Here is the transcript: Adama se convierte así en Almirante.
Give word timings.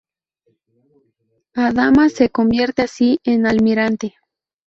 Adama 1.53 2.09
se 2.09 2.31
convierte 2.31 2.81
así 2.81 3.19
en 3.23 3.45
Almirante. 3.45 4.15